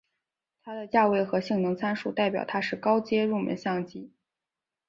[0.63, 4.11] 它的价位和性能参数代表它是高阶入门相机。